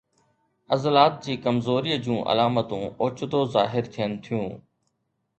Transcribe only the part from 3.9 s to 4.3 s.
ٿين